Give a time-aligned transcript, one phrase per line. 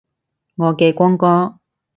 [0.55, 1.59] 我嘅光哥